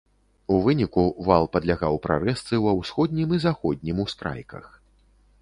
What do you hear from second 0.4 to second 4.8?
У выніку вал падлягаў прарэзцы ва ўсходнім і заходнім ускрайках.